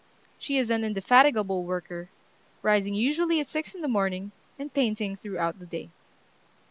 [0.39, 2.09] She is an indefatigable worker,
[2.63, 5.89] rising usually at six in the morning, and painting throughout the day.